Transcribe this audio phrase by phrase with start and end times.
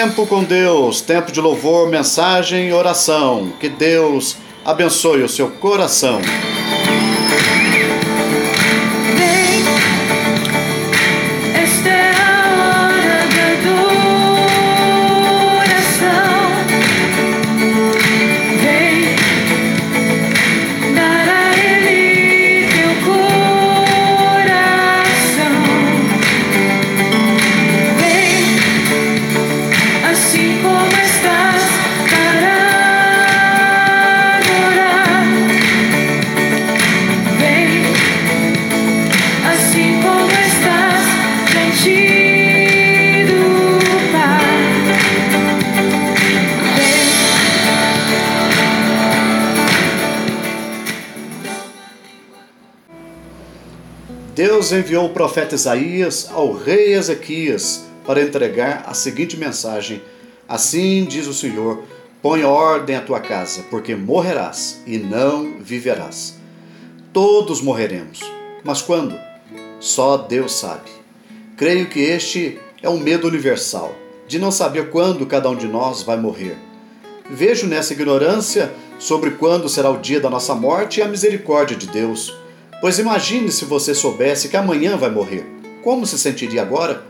[0.00, 3.52] Tempo com Deus, tempo de louvor, mensagem e oração.
[3.60, 6.22] Que Deus abençoe o seu coração.
[54.72, 60.00] Enviou o profeta Isaías ao rei Ezequias para entregar a seguinte mensagem:
[60.48, 61.82] Assim diz o Senhor:
[62.22, 66.38] Põe ordem à tua casa, porque morrerás e não viverás.
[67.12, 68.20] Todos morreremos,
[68.62, 69.18] mas quando?
[69.80, 70.90] Só Deus sabe.
[71.56, 73.94] Creio que este é um medo universal,
[74.28, 76.56] de não saber quando cada um de nós vai morrer.
[77.28, 82.39] Vejo nessa ignorância sobre quando será o dia da nossa morte a misericórdia de Deus
[82.80, 85.44] Pois imagine se você soubesse que amanhã vai morrer.
[85.84, 87.04] Como se sentiria agora?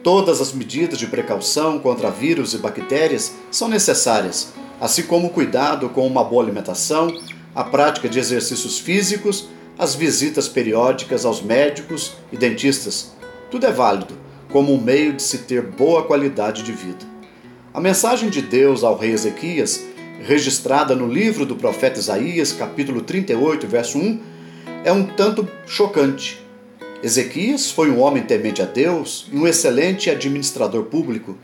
[0.00, 5.88] Todas as medidas de precaução contra vírus e bactérias são necessárias, assim como o cuidado
[5.88, 7.12] com uma boa alimentação,
[7.52, 13.12] a prática de exercícios físicos, as visitas periódicas aos médicos e dentistas.
[13.50, 14.16] Tudo é válido
[14.52, 17.04] como um meio de se ter boa qualidade de vida.
[17.74, 19.82] A mensagem de Deus ao rei Ezequias,
[20.20, 24.31] registrada no livro do profeta Isaías, capítulo 38, verso 1,
[24.84, 26.42] é um tanto chocante.
[27.02, 31.36] Ezequias foi um homem temente a Deus e um excelente administrador público.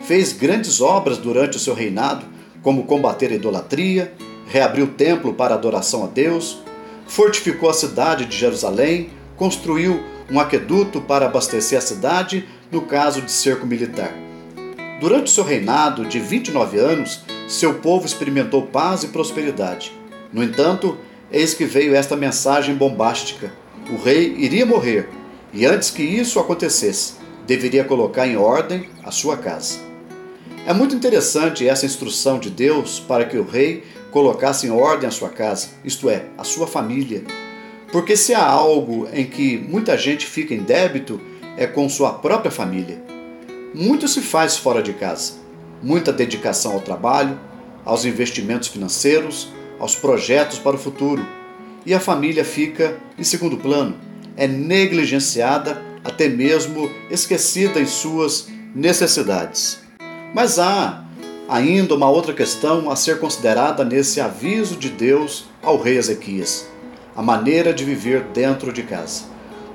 [0.00, 2.26] Fez grandes obras durante o seu reinado,
[2.62, 4.12] como combater a idolatria,
[4.48, 6.58] reabrir o templo para adoração a Deus,
[7.06, 13.30] fortificou a cidade de Jerusalém, construiu um aqueduto para abastecer a cidade no caso de
[13.30, 14.12] cerco militar.
[15.00, 19.92] Durante seu reinado de 29 anos, seu povo experimentou paz e prosperidade.
[20.32, 20.96] No entanto,
[21.30, 23.52] eis que veio esta mensagem bombástica:
[23.90, 25.08] o rei iria morrer,
[25.52, 27.14] e antes que isso acontecesse,
[27.46, 29.78] deveria colocar em ordem a sua casa.
[30.66, 35.12] É muito interessante essa instrução de Deus para que o rei colocasse em ordem a
[35.12, 37.22] sua casa, isto é, a sua família.
[37.92, 41.20] Porque se há algo em que muita gente fica em débito,
[41.56, 43.00] é com sua própria família.
[43.72, 45.34] Muito se faz fora de casa.
[45.82, 47.38] Muita dedicação ao trabalho,
[47.84, 49.48] aos investimentos financeiros,
[49.78, 51.26] aos projetos para o futuro,
[51.84, 53.96] e a família fica em segundo plano,
[54.36, 59.80] é negligenciada, até mesmo esquecida em suas necessidades.
[60.34, 61.04] Mas há
[61.48, 66.66] ainda uma outra questão a ser considerada nesse aviso de Deus ao rei Ezequias:
[67.14, 69.24] a maneira de viver dentro de casa.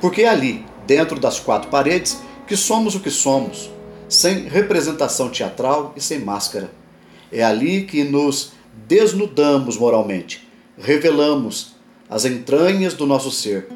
[0.00, 3.70] Porque é ali, dentro das quatro paredes, que somos o que somos,
[4.08, 6.70] sem representação teatral e sem máscara.
[7.32, 8.52] É ali que nos
[8.86, 10.48] desnudamos moralmente,
[10.78, 11.76] revelamos
[12.08, 13.68] as entranhas do nosso ser.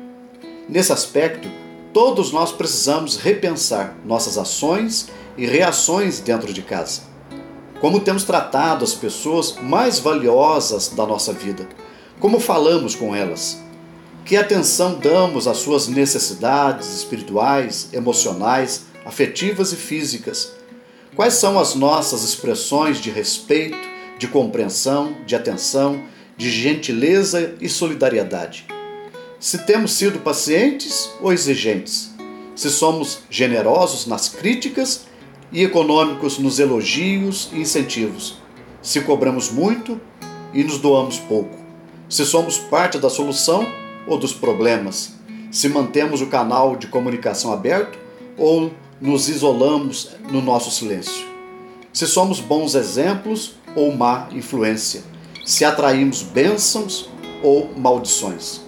[0.68, 1.48] Nesse aspecto,
[1.92, 7.02] todos nós precisamos repensar nossas ações e reações dentro de casa.
[7.80, 11.68] Como temos tratado as pessoas mais valiosas da nossa vida,
[12.18, 13.62] como falamos com elas,
[14.24, 20.52] que atenção damos às suas necessidades espirituais, emocionais, afetivas e físicas.
[21.14, 26.02] Quais são as nossas expressões de respeito, de compreensão, de atenção,
[26.36, 28.66] de gentileza e solidariedade.
[29.38, 32.14] Se temos sido pacientes ou exigentes,
[32.56, 35.06] se somos generosos nas críticas
[35.52, 38.38] e econômicos nos elogios e incentivos,
[38.80, 40.00] se cobramos muito
[40.52, 41.56] e nos doamos pouco,
[42.08, 43.66] se somos parte da solução
[44.06, 45.14] ou dos problemas,
[45.50, 47.98] se mantemos o canal de comunicação aberto
[48.36, 51.26] ou nos isolamos no nosso silêncio,
[51.92, 55.02] se somos bons exemplos ou má influência,
[55.44, 57.08] se atraímos bênçãos
[57.42, 58.62] ou maldições.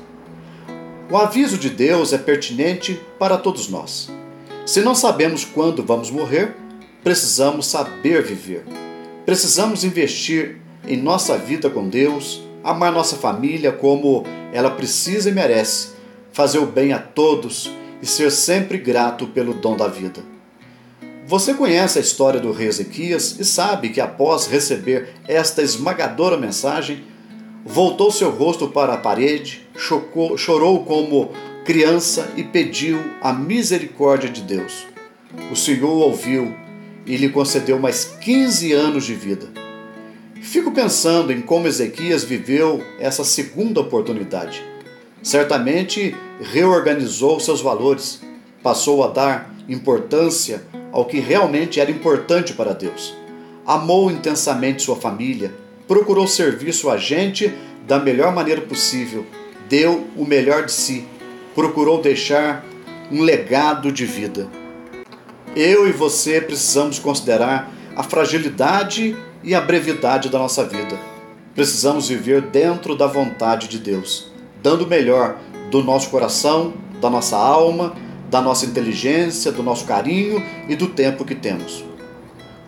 [1.10, 4.10] O aviso de Deus é pertinente para todos nós.
[4.66, 6.56] Se não sabemos quando vamos morrer,
[7.04, 8.64] precisamos saber viver.
[9.24, 10.56] Precisamos investir
[10.86, 15.90] em nossa vida com Deus, amar nossa família como ela precisa e merece,
[16.32, 17.70] fazer o bem a todos
[18.02, 20.35] e ser sempre grato pelo dom da vida.
[21.26, 27.02] Você conhece a história do rei Ezequias e sabe que após receber esta esmagadora mensagem,
[27.64, 31.32] voltou seu rosto para a parede, chocou, chorou como
[31.64, 34.87] criança e pediu a misericórdia de Deus.
[35.50, 36.55] O Senhor ouviu
[37.05, 39.49] e lhe concedeu mais 15 anos de vida.
[40.40, 44.62] Fico pensando em como Ezequias viveu essa segunda oportunidade.
[45.25, 48.20] Certamente reorganizou seus valores,
[48.62, 50.62] passou a dar importância
[50.96, 53.14] ao que realmente era importante para Deus.
[53.66, 55.52] Amou intensamente sua família,
[55.87, 57.52] procurou servir sua gente
[57.87, 59.26] da melhor maneira possível,
[59.69, 61.04] deu o melhor de si,
[61.54, 62.64] procurou deixar
[63.12, 64.48] um legado de vida.
[65.54, 69.14] Eu e você precisamos considerar a fragilidade
[69.44, 70.99] e a brevidade da nossa vida.
[71.54, 74.32] Precisamos viver dentro da vontade de Deus,
[74.62, 75.37] dando o melhor
[75.70, 76.72] do nosso coração,
[77.02, 77.94] da nossa alma,
[78.31, 81.84] da nossa inteligência, do nosso carinho e do tempo que temos.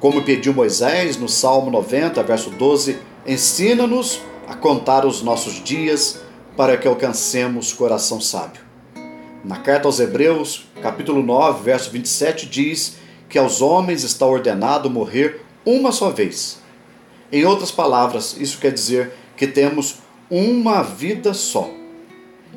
[0.01, 6.21] Como pediu Moisés no Salmo 90, verso 12: Ensina-nos a contar os nossos dias
[6.57, 8.63] para que alcancemos coração sábio.
[9.45, 12.97] Na carta aos Hebreus, capítulo 9, verso 27, diz
[13.29, 16.61] que aos homens está ordenado morrer uma só vez.
[17.31, 19.97] Em outras palavras, isso quer dizer que temos
[20.31, 21.71] uma vida só.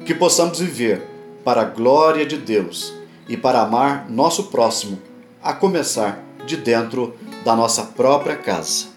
[0.06, 1.11] Que possamos viver
[1.44, 2.94] para a glória de Deus
[3.28, 5.00] e para amar nosso próximo,
[5.42, 8.91] a começar de dentro da nossa própria casa.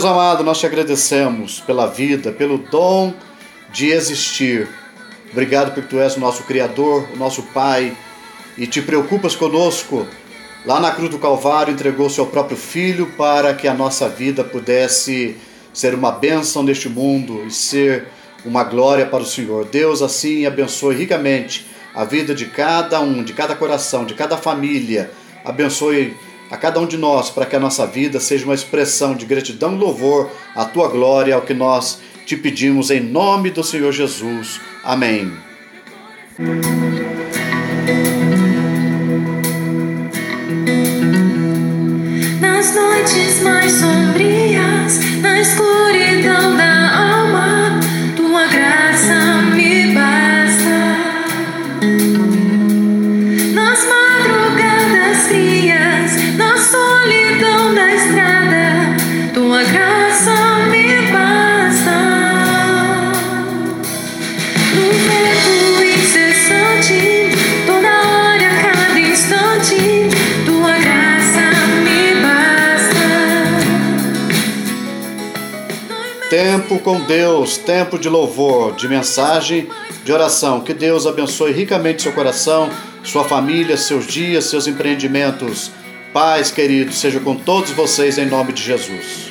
[0.00, 3.12] Deus amado, nós te agradecemos pela vida, pelo dom
[3.70, 4.66] de existir.
[5.30, 7.94] Obrigado porque tu és o nosso Criador, o nosso Pai,
[8.56, 10.06] e te preocupas conosco.
[10.64, 15.36] Lá na cruz do Calvário entregou seu próprio Filho para que a nossa vida pudesse
[15.70, 18.06] ser uma bênção neste mundo e ser
[18.42, 19.66] uma glória para o Senhor.
[19.66, 25.10] Deus assim abençoe ricamente a vida de cada um, de cada coração, de cada família.
[25.44, 26.16] Abençoe
[26.50, 29.74] a cada um de nós para que a nossa vida seja uma expressão de gratidão
[29.74, 34.60] e louvor à tua glória, ao que nós te pedimos em nome do Senhor Jesus.
[34.82, 35.32] Amém.
[76.30, 79.68] Tempo com Deus, tempo de louvor, de mensagem,
[80.04, 80.60] de oração.
[80.60, 82.70] Que Deus abençoe ricamente seu coração,
[83.02, 85.72] sua família, seus dias, seus empreendimentos
[86.12, 89.30] Paz, querido, seja com todos vocês em nome de Jesus.